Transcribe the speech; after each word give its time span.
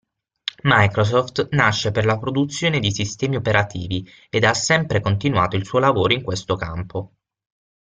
Microsoft 0.63 1.47
nasce 1.51 1.91
per 1.91 2.05
la 2.05 2.17
produzione 2.17 2.79
di 2.79 2.89
sistemi 2.91 3.35
operativi 3.35 4.03
ed 4.31 4.43
ha 4.45 4.53
sempre 4.55 4.99
continuato 4.99 5.55
il 5.57 5.63
suo 5.67 5.77
lavoro 5.77 6.11
in 6.13 6.23
questo 6.23 6.55
campo. 6.55 7.11